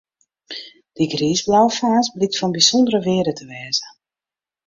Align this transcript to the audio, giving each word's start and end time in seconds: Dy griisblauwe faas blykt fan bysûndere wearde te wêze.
Dy 0.95 1.05
griisblauwe 1.13 1.73
faas 1.79 2.07
blykt 2.15 2.37
fan 2.39 2.53
bysûndere 2.55 2.99
wearde 3.05 3.33
te 3.37 3.45
wêze. 3.49 3.87